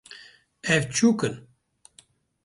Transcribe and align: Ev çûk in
Ev 0.73 0.83
çûk 0.95 1.19
in 1.27 1.35